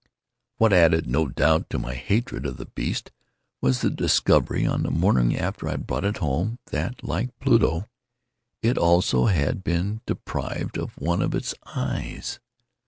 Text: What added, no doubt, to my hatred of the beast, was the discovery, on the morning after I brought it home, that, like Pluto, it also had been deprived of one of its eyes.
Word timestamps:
What 0.57 0.73
added, 0.73 1.05
no 1.05 1.27
doubt, 1.27 1.69
to 1.69 1.77
my 1.77 1.93
hatred 1.93 2.47
of 2.47 2.57
the 2.57 2.65
beast, 2.65 3.11
was 3.61 3.81
the 3.81 3.91
discovery, 3.91 4.65
on 4.65 4.81
the 4.81 4.89
morning 4.89 5.37
after 5.37 5.69
I 5.69 5.75
brought 5.75 6.05
it 6.05 6.17
home, 6.17 6.57
that, 6.71 7.03
like 7.03 7.37
Pluto, 7.37 7.87
it 8.63 8.79
also 8.79 9.27
had 9.27 9.63
been 9.63 10.01
deprived 10.07 10.79
of 10.79 10.97
one 10.97 11.21
of 11.21 11.35
its 11.35 11.53
eyes. 11.75 12.39